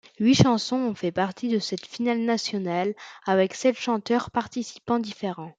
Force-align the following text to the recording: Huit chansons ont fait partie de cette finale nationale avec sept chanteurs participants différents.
Huit 0.19 0.33
chansons 0.33 0.77
ont 0.89 0.95
fait 0.95 1.11
partie 1.11 1.47
de 1.47 1.59
cette 1.59 1.85
finale 1.85 2.21
nationale 2.21 2.95
avec 3.27 3.53
sept 3.53 3.77
chanteurs 3.77 4.31
participants 4.31 4.97
différents. 4.97 5.49